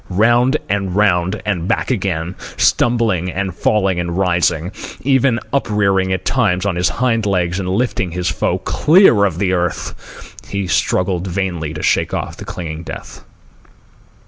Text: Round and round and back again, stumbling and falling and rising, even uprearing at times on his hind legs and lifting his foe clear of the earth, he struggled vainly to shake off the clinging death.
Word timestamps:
Round 0.09 0.57
and 0.67 0.95
round 0.95 1.39
and 1.45 1.67
back 1.67 1.91
again, 1.91 2.33
stumbling 2.57 3.31
and 3.31 3.53
falling 3.53 3.99
and 3.99 4.17
rising, 4.17 4.71
even 5.01 5.39
uprearing 5.53 6.11
at 6.11 6.25
times 6.25 6.65
on 6.65 6.75
his 6.75 6.89
hind 6.89 7.27
legs 7.27 7.59
and 7.59 7.69
lifting 7.69 8.09
his 8.09 8.27
foe 8.27 8.57
clear 8.57 9.25
of 9.25 9.37
the 9.37 9.53
earth, 9.53 10.35
he 10.47 10.65
struggled 10.65 11.27
vainly 11.27 11.71
to 11.75 11.83
shake 11.83 12.15
off 12.15 12.37
the 12.37 12.45
clinging 12.45 12.81
death. 12.81 13.23